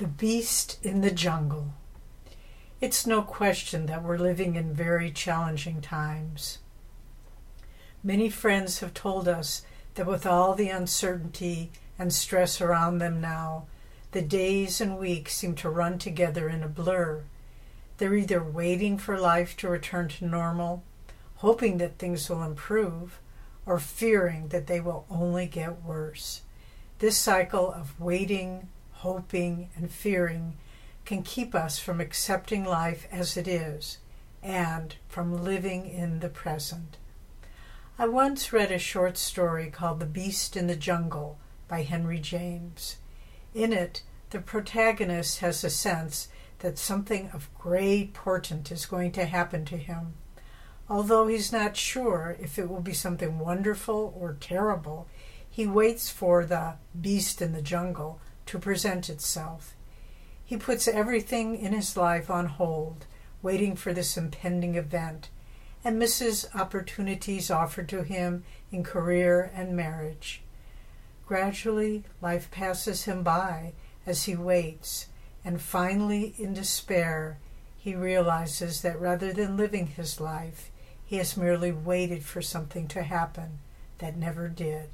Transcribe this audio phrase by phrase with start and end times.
[0.00, 1.74] The Beast in the Jungle.
[2.80, 6.60] It's no question that we're living in very challenging times.
[8.02, 9.60] Many friends have told us
[9.96, 13.66] that with all the uncertainty and stress around them now,
[14.12, 17.24] the days and weeks seem to run together in a blur.
[17.98, 20.82] They're either waiting for life to return to normal,
[21.34, 23.20] hoping that things will improve,
[23.66, 26.40] or fearing that they will only get worse.
[27.00, 28.70] This cycle of waiting,
[29.00, 30.56] hoping, and fearing
[31.04, 33.98] can keep us from accepting life as it is
[34.42, 36.96] and from living in the present.
[37.98, 42.96] I once read a short story called The Beast in the Jungle by Henry James.
[43.54, 46.28] In it, the protagonist has a sense
[46.60, 50.14] that something of great portent is going to happen to him.
[50.88, 55.06] Although he's not sure if it will be something wonderful or terrible,
[55.50, 59.76] he waits for the beast in the jungle to present itself.
[60.44, 63.06] He puts everything in his life on hold,
[63.42, 65.30] waiting for this impending event,
[65.84, 70.42] and misses opportunities offered to him in career and marriage.
[71.28, 73.72] Gradually, life passes him by
[74.04, 75.06] as he waits,
[75.44, 77.38] and finally, in despair,
[77.76, 80.72] he realizes that rather than living his life,
[81.04, 83.60] he has merely waited for something to happen
[83.98, 84.90] that never did.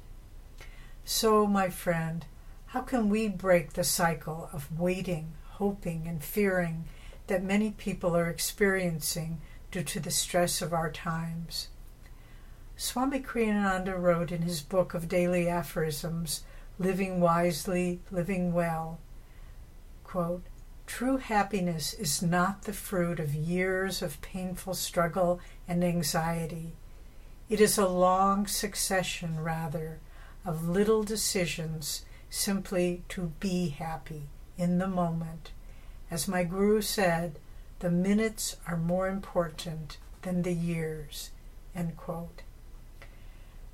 [1.03, 2.23] So, my friend,
[2.67, 6.85] how can we break the cycle of waiting, hoping, and fearing
[7.27, 9.39] that many people are experiencing
[9.71, 11.69] due to the stress of our times?
[12.75, 16.43] Swami Kriyananda wrote in his book of daily aphorisms,
[16.77, 18.99] Living Wisely, Living Well,
[20.03, 20.43] quote,
[20.85, 26.73] True happiness is not the fruit of years of painful struggle and anxiety.
[27.49, 29.99] It is a long succession, rather,
[30.45, 34.23] of little decisions simply to be happy
[34.57, 35.51] in the moment.
[36.09, 37.39] As my guru said,
[37.79, 41.31] the minutes are more important than the years.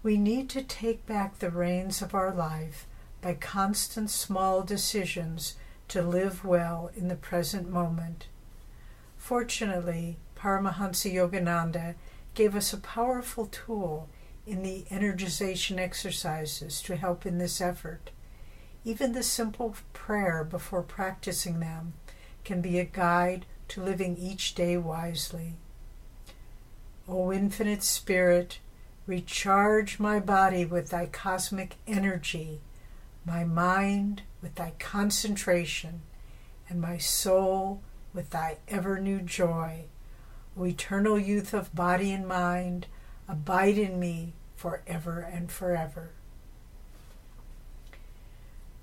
[0.03, 2.85] We need to take back the reins of our life
[3.21, 5.55] by constant small decisions
[5.87, 8.27] to live well in the present moment.
[9.17, 11.95] Fortunately, Paramahansa Yogananda
[12.33, 14.09] gave us a powerful tool
[14.45, 18.11] in the energization exercises to help in this effort.
[18.85, 21.93] Even the simple prayer before practicing them
[22.43, 25.53] can be a guide to living each day wisely.
[27.07, 28.59] O infinite Spirit,
[29.05, 32.59] recharge my body with thy cosmic energy,
[33.25, 36.01] my mind with thy concentration,
[36.67, 37.81] and my soul
[38.13, 39.85] with thy ever new joy.
[40.57, 42.87] O eternal youth of body and mind,
[43.29, 46.11] abide in me forever and forever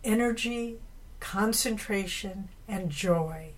[0.04, 0.78] energy,
[1.20, 3.50] concentration, and joy.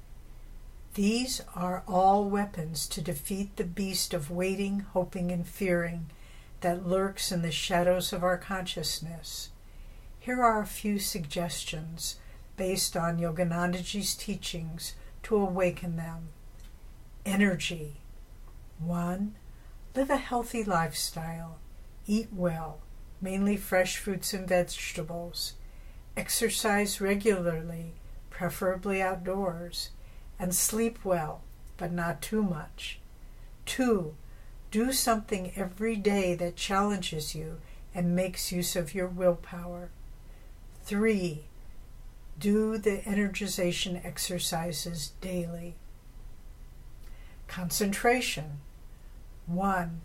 [0.94, 6.10] These are all weapons to defeat the beast of waiting, hoping, and fearing
[6.60, 9.50] that lurks in the shadows of our consciousness.
[10.18, 12.16] Here are a few suggestions
[12.56, 14.94] based on Yoganandaji's teachings
[15.24, 16.28] to awaken them.
[17.24, 18.00] Energy.
[18.78, 19.34] 1.
[19.94, 21.58] Live a healthy lifestyle.
[22.06, 22.80] Eat well,
[23.20, 25.54] mainly fresh fruits and vegetables.
[26.14, 27.94] Exercise regularly,
[28.28, 29.90] preferably outdoors,
[30.38, 31.40] and sleep well,
[31.78, 32.98] but not too much.
[33.66, 34.14] 2.
[34.70, 37.60] Do something every day that challenges you
[37.94, 39.88] and makes use of your willpower.
[40.84, 41.44] 3.
[42.38, 45.76] Do the energization exercises daily.
[47.48, 48.60] Concentration.
[49.46, 50.00] 1.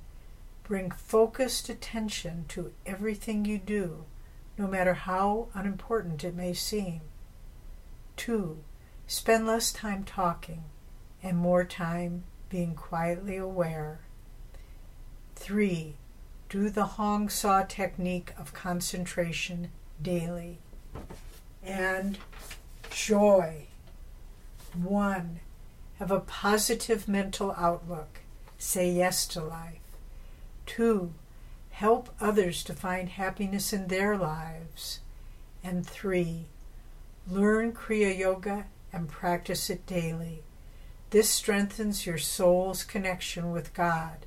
[0.64, 4.06] Bring focused attention to everything you do
[4.58, 7.02] no matter how unimportant it may seem.
[8.18, 8.58] 2.
[9.06, 10.64] Spend less time talking
[11.22, 14.00] and more time being quietly aware.
[15.36, 15.96] 3.
[16.50, 19.70] Do the Hong Sau technique of concentration
[20.02, 20.60] daily.
[21.64, 22.18] And
[22.90, 23.68] joy.
[24.74, 25.40] 1.
[26.00, 28.20] Have a positive mental outlook.
[28.58, 29.80] Say yes to life.
[30.66, 31.14] 2
[31.78, 35.00] help others to find happiness in their lives.
[35.64, 36.46] And three,
[37.30, 40.42] learn Kriya Yoga and practice it daily.
[41.12, 44.26] This strengthens your soul's connection with God,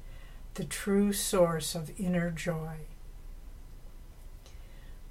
[0.55, 2.87] the true source of inner joy.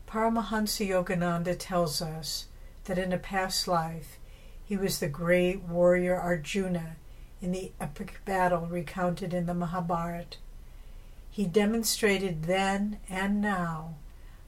[0.08, 2.46] Paramahansa Yogananda tells us
[2.86, 4.18] that in a past life
[4.64, 6.96] he was the great warrior Arjuna
[7.42, 10.38] in the epic battle recounted in the Mahabharata.
[11.30, 13.96] He demonstrated then and now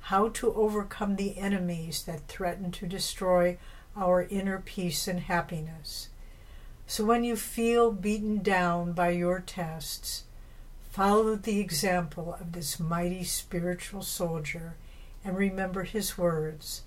[0.05, 3.57] how to overcome the enemies that threaten to destroy
[3.95, 6.09] our inner peace and happiness.
[6.87, 10.23] So when you feel beaten down by your tests,
[10.89, 14.75] follow the example of this mighty spiritual soldier
[15.23, 16.81] and remember his words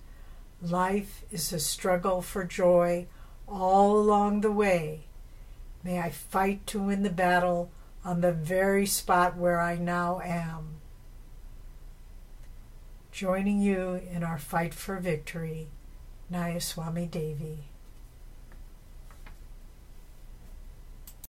[0.62, 3.06] Life is a struggle for joy
[3.46, 5.00] all along the way.
[5.82, 7.70] May I fight to win the battle
[8.04, 10.80] on the very spot where I now am.
[13.10, 15.68] Joining you in our fight for victory,
[16.30, 17.68] Nayaswami Devi.